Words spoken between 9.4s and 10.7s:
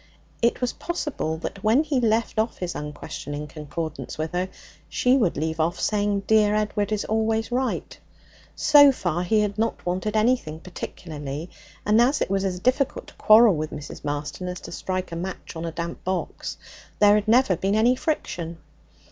had not wanted anything